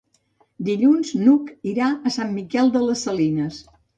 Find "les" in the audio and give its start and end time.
2.89-3.07